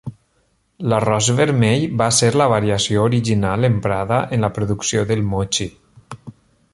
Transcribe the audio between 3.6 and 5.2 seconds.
emprada en la producció